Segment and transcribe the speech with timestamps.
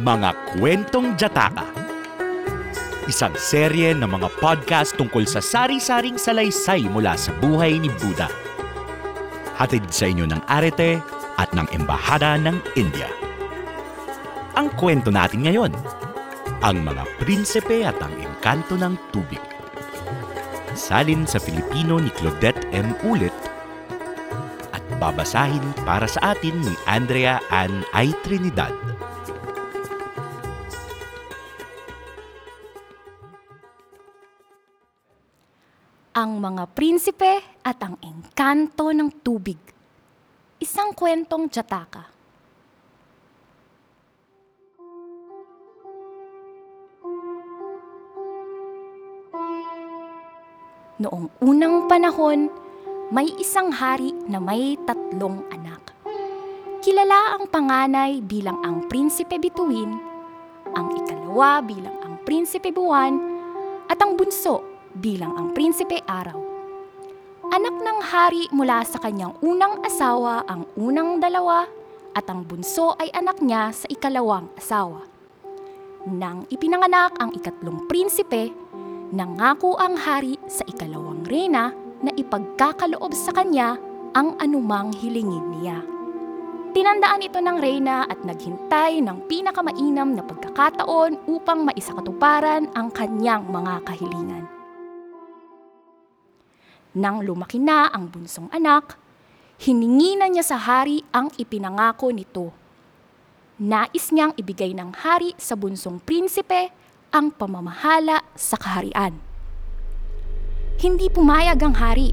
[0.00, 1.68] Mga Kwentong Jataka
[3.04, 8.32] Isang serye ng mga podcast tungkol sa sari-saring salaysay mula sa buhay ni Buddha.
[9.60, 11.04] Hatid sa inyo ng Arete
[11.36, 13.12] at ng Embahada ng India.
[14.56, 15.76] Ang kwento natin ngayon,
[16.64, 19.42] ang mga prinsipe at ang engkanto ng tubig.
[20.72, 22.96] Salin sa Filipino ni Claudette M.
[23.04, 23.36] Ulit
[24.72, 28.16] at babasahin para sa atin ni Andrea Ann I.
[28.24, 28.99] Trinidad.
[36.10, 39.54] Ang mga prinsipe at ang engkanto ng tubig.
[40.58, 42.10] Isang kwentong Jataka.
[50.98, 52.50] Noong unang panahon,
[53.14, 55.94] may isang hari na may tatlong anak.
[56.82, 59.94] Kilala ang panganay bilang ang prinsipe bituin,
[60.74, 63.14] ang ikalawa bilang ang prinsipe buwan,
[63.86, 66.38] at ang bunso bilang ang prinsipe araw.
[67.50, 71.66] Anak ng hari mula sa kanyang unang asawa ang unang dalawa
[72.14, 75.06] at ang bunso ay anak niya sa ikalawang asawa.
[76.06, 78.54] Nang ipinanganak ang ikatlong prinsipe,
[79.10, 83.76] nangako ang hari sa ikalawang reyna na ipagkakaloob sa kanya
[84.16, 85.78] ang anumang hilingin niya.
[86.70, 93.82] Tinandaan ito ng reyna at naghintay ng pinakamainam na pagkakataon upang maisakatuparan ang kanyang mga
[93.82, 94.59] kahilingan.
[96.90, 98.98] Nang lumaki na ang bunsong anak,
[99.62, 102.50] hiningi na niya sa hari ang ipinangako nito.
[103.62, 106.74] Nais niyang ibigay ng hari sa bunsong prinsipe
[107.14, 109.22] ang pamamahala sa kaharian.
[110.80, 112.10] Hindi pumayag ang hari.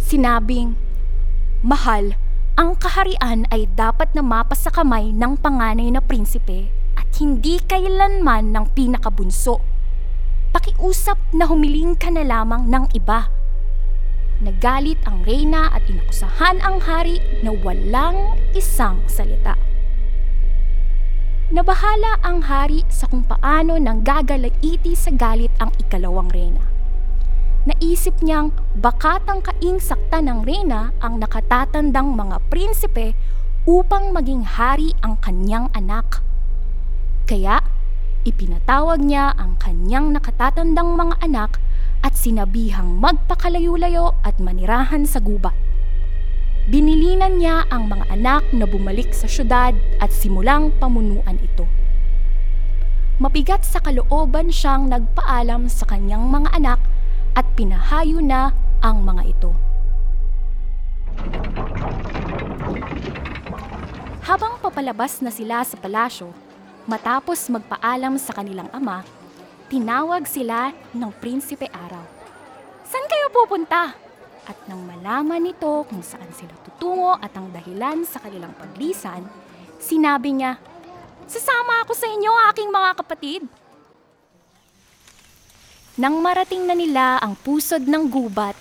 [0.00, 0.78] Sinabing,
[1.60, 2.16] Mahal,
[2.56, 8.54] ang kaharian ay dapat na mapas sa kamay ng panganay na prinsipe at hindi kailanman
[8.54, 9.60] ng pinakabunso.
[10.56, 13.28] Pakiusap na humiling ka na lamang ng iba.
[14.40, 19.52] Nagalit ang reyna at inakusahan ang hari na walang isang salita.
[21.52, 26.64] Nabahala ang hari sa kung paano nang gagalaiti sa galit ang ikalawang reyna.
[27.68, 33.12] Naisip niyang bakatang kaing sakta ng reyna ang nakatatandang mga prinsipe
[33.68, 36.24] upang maging hari ang kanyang anak.
[37.28, 37.60] Kaya,
[38.24, 41.60] ipinatawag niya ang kanyang nakatatandang mga anak
[42.00, 45.56] at sinabihang magpakalayo-layo at manirahan sa gubat.
[46.70, 51.66] Binilinan niya ang mga anak na bumalik sa syudad at simulang pamunuan ito.
[53.20, 56.80] Mabigat sa kalooban siyang nagpaalam sa kanyang mga anak
[57.36, 59.52] at pinahayo na ang mga ito.
[64.24, 66.30] Habang papalabas na sila sa palasyo,
[66.86, 69.02] matapos magpaalam sa kanilang ama,
[69.70, 72.02] tinawag sila ng Prinsipe Araw.
[72.82, 73.94] Saan kayo pupunta?
[74.50, 79.22] At nang malaman nito kung saan sila tutungo at ang dahilan sa kanilang paglisan,
[79.78, 80.58] sinabi niya,
[81.30, 83.42] Sasama ako sa inyo, aking mga kapatid.
[85.94, 88.58] Nang marating na nila ang pusod ng gubat,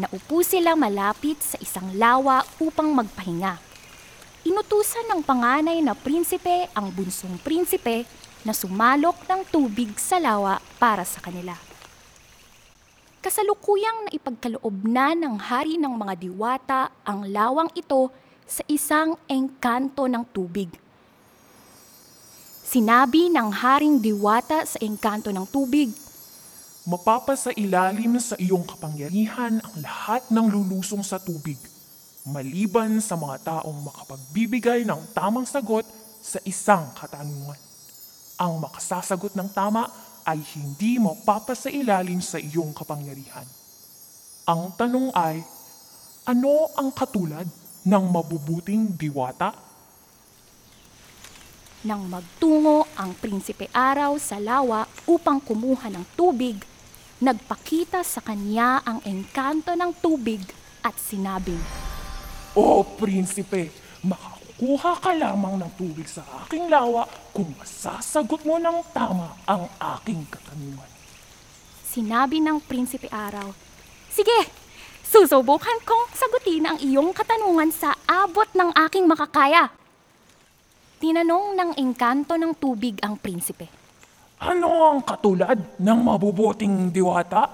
[0.00, 3.65] naupo sila malapit sa isang lawa upang magpahinga.
[4.46, 8.06] Inutusan ng panganay na prinsipe ang bunsong prinsipe
[8.46, 11.58] na sumalok ng tubig sa lawa para sa kanila.
[13.18, 18.06] Kasalukuyang na ipagkaloob na ng hari ng mga diwata ang lawang ito
[18.46, 20.70] sa isang engkanto ng tubig.
[22.62, 25.90] Sinabi ng haring diwata sa engkanto ng tubig,
[26.86, 31.58] Mapapasa ilalim sa iyong kapangyarihan ang lahat ng lulusong sa tubig,
[32.26, 35.86] maliban sa mga taong makapagbibigay ng tamang sagot
[36.18, 37.58] sa isang katanungan.
[38.36, 39.86] Ang makasasagot ng tama
[40.26, 43.46] ay hindi mapapasa ilalim sa iyong kapangyarihan.
[44.50, 45.46] Ang tanong ay,
[46.26, 47.46] ano ang katulad
[47.86, 49.54] ng mabubuting diwata?
[51.86, 56.58] Nang magtungo ang prinsipe araw sa lawa upang kumuha ng tubig,
[57.22, 60.42] nagpakita sa kanya ang engkanto ng tubig
[60.82, 61.62] at sinabing,
[62.56, 63.68] O prinsipe,
[64.00, 67.04] makakuha ka lamang ng tubig sa aking lawa
[67.36, 69.68] kung masasagot mo ng tama ang
[70.00, 70.88] aking katanungan.
[71.84, 73.52] Sinabi ng prinsipe araw,
[74.08, 74.48] Sige,
[75.04, 79.68] susubukan kong sagutin ang iyong katanungan sa abot ng aking makakaya.
[80.96, 83.68] Tinanong ng engkanto ng tubig ang prinsipe.
[84.40, 87.52] Ano ang katulad ng mabubuting diwata?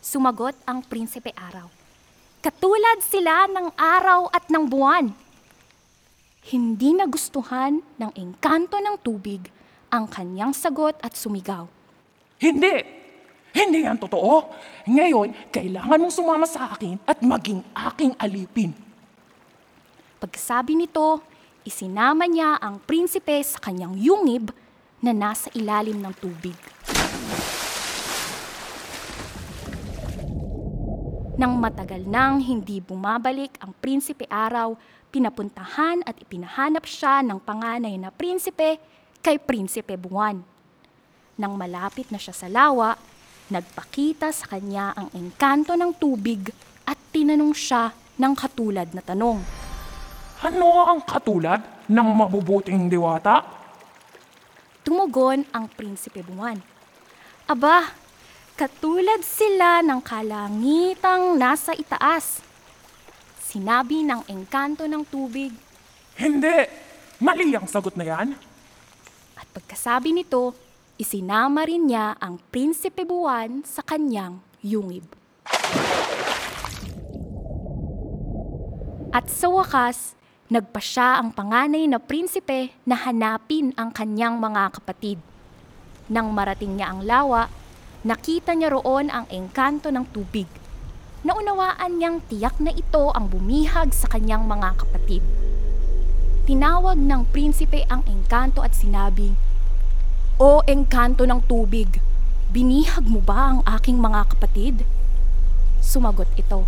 [0.00, 1.81] Sumagot ang prinsipe araw.
[2.42, 5.14] Katulad sila ng araw at ng buwan.
[6.42, 9.46] Hindi nagustuhan ng engkanto ng tubig
[9.94, 11.70] ang kanyang sagot at sumigaw.
[12.42, 12.82] Hindi!
[13.54, 14.50] Hindi yan totoo.
[14.90, 18.74] Ngayon, kailangan mong sumama sa akin at maging aking alipin.
[20.18, 21.22] Pagkasabi nito,
[21.62, 24.50] isinama niya ang prinsipe sa kanyang yungib
[24.98, 26.58] na nasa ilalim ng tubig.
[31.42, 34.78] Nang matagal nang hindi bumabalik ang prinsipe araw,
[35.10, 38.78] pinapuntahan at ipinahanap siya ng panganay na prinsipe
[39.18, 40.38] kay prinsipe buwan.
[41.34, 42.94] Nang malapit na siya sa lawa,
[43.50, 46.54] nagpakita sa kanya ang engkanto ng tubig
[46.86, 47.90] at tinanong siya
[48.22, 49.42] ng katulad na tanong.
[50.46, 51.58] Ano ang katulad
[51.90, 53.42] ng mabubuting diwata?
[54.86, 56.62] Tumugon ang prinsipe buwan.
[57.50, 57.90] Aba,
[58.62, 62.38] katulad sila ng kalangitang nasa itaas.
[63.42, 65.50] Sinabi ng engkanto ng tubig
[66.14, 66.70] Hindi!
[67.18, 68.38] Mali ang sagot na yan.
[69.34, 70.54] at pagkasabi nito,
[70.94, 75.10] isinama rin niya ang prinsipe buwan sa kanyang yungib.
[79.10, 80.14] At sa wakas,
[80.46, 85.18] nagpa siya ang panganay na prinsipe na hanapin ang kanyang mga kapatid.
[86.06, 87.50] Nang marating niya ang lawa,
[88.02, 90.50] nakita niya roon ang engkanto ng tubig.
[91.22, 95.22] Naunawaan niyang tiyak na ito ang bumihag sa kanyang mga kapatid.
[96.42, 99.38] Tinawag ng prinsipe ang engkanto at sinabing,
[100.42, 102.02] O engkanto ng tubig,
[102.50, 104.82] binihag mo ba ang aking mga kapatid?
[105.78, 106.66] Sumagot ito,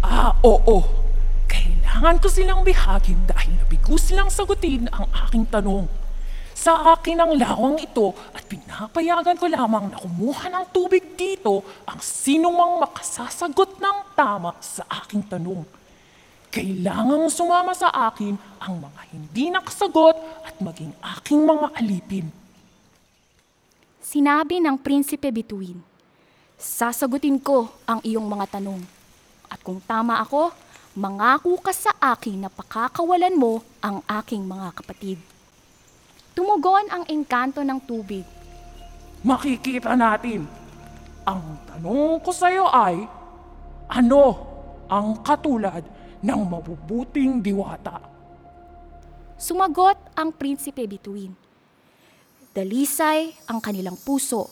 [0.00, 0.80] Ah, oo.
[1.44, 5.84] Kailangan ko silang bihagin dahil nabigo silang sagutin ang aking tanong.
[6.60, 11.96] Sa akin ang lawang ito at pinapayagan ko lamang na kumuha ng tubig dito ang
[12.04, 15.64] sinumang makasasagot ng tama sa aking tanong.
[16.52, 22.28] Kailangang sumama sa akin ang mga hindi nakasagot at maging aking mga alipin.
[24.04, 25.80] Sinabi ng prinsipe bituin,
[26.60, 28.84] Sasagutin ko ang iyong mga tanong.
[29.48, 30.52] At kung tama ako,
[30.92, 35.39] mangako ka sa akin na pakakawalan mo ang aking mga kapatid.
[36.30, 38.24] Tumugon ang engkanto ng tubig.
[39.20, 40.48] makikita natin.
[41.28, 43.04] Ang tanong ko sa iyo ay,
[43.90, 44.24] ano
[44.88, 45.84] ang katulad
[46.24, 48.00] ng mabubuting diwata?
[49.36, 51.36] Sumagot ang prinsipe bituin.
[52.56, 54.48] Dalisay ang kanilang puso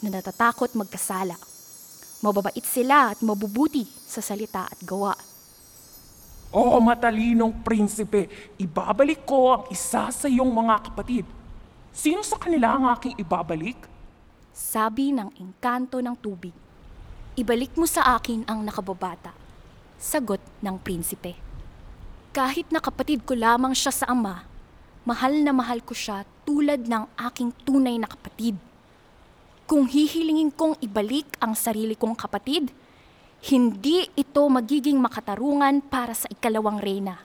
[0.00, 1.36] na natatakot magkasala.
[2.24, 5.25] Mababait sila at mabubuti sa salita at gawa.
[6.56, 11.28] O matalinong prinsipe, ibabalik ko ang isa sa iyong mga kapatid.
[11.92, 13.76] Sino sa kanila ang aking ibabalik?
[14.56, 16.56] Sabi ng engkanto ng tubig.
[17.36, 19.36] Ibalik mo sa akin ang nakababata.
[20.00, 21.36] Sagot ng prinsipe.
[22.32, 24.48] Kahit na kapatid ko lamang siya sa ama,
[25.04, 28.56] mahal na mahal ko siya tulad ng aking tunay na kapatid.
[29.68, 32.72] Kung hihilingin kong ibalik ang sarili kong kapatid,
[33.44, 37.20] hindi ito magiging makatarungan para sa ikalawang reyna.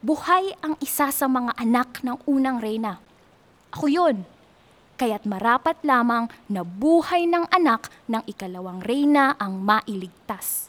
[0.00, 3.00] Buhay ang isa sa mga anak ng unang reyna.
[3.72, 4.24] Ako yun.
[4.96, 10.68] Kaya't marapat lamang na buhay ng anak ng ikalawang reyna ang mailigtas.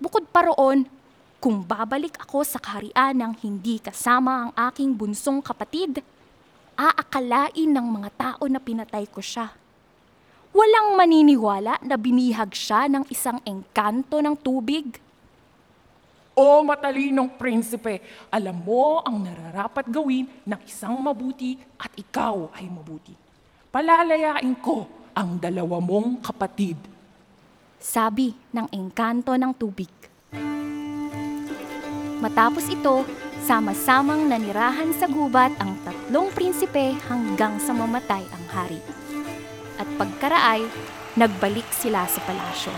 [0.00, 0.88] Bukod pa roon,
[1.40, 6.04] kung babalik ako sa kaharian ng hindi kasama ang aking bunsong kapatid,
[6.76, 9.59] aakalain ng mga tao na pinatay ko siya.
[10.50, 14.98] Walang maniniwala na binihag siya ng isang engkanto ng tubig.
[16.34, 18.02] O matalinong prinsipe,
[18.32, 23.14] alam mo ang nararapat gawin ng isang mabuti at ikaw ay mabuti.
[23.70, 26.78] Palalayain ko ang dalawa mong kapatid.
[27.80, 29.88] sabi ng engkanto ng tubig.
[32.20, 33.08] Matapos ito,
[33.48, 38.80] sama-samang nanirahan sa gubat ang tatlong prinsipe hanggang sa mamatay ang hari.
[39.80, 40.60] At pagkaraay,
[41.16, 42.68] nagbalik sila sa palasyo.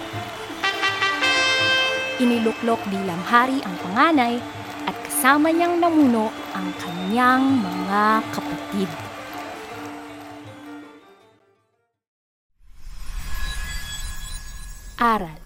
[2.23, 4.39] Iniluklok bilang hari ang panganay
[4.87, 8.91] at kasama niyang namuno ang kanyang mga kapatid.
[15.03, 15.43] Aral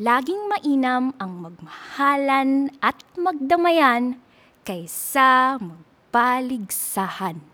[0.00, 4.16] Laging mainam ang magmahalan at magdamayan
[4.64, 7.49] kaysa magpaligsahan.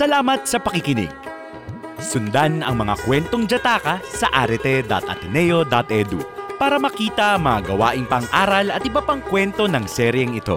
[0.00, 1.12] Salamat sa pakikinig.
[2.00, 6.24] Sundan ang mga kwentong Jataka sa arete.ateneo.edu
[6.56, 10.56] para makita mga gawaing pang-aral at iba pang kwento ng seryeng ito.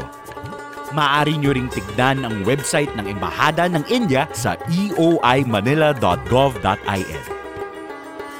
[0.95, 7.23] Maaari nyo ring tignan ang website ng Embahada ng India sa eoimanila.gov.in.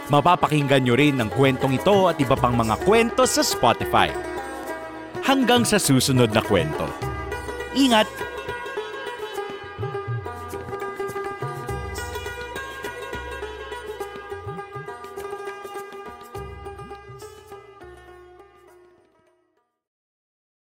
[0.08, 4.08] Mapapakinggan nyo rin ang kwentong ito at iba pang mga kwento sa Spotify.
[5.20, 6.88] Hanggang sa susunod na kwento.
[7.76, 8.33] Ingat!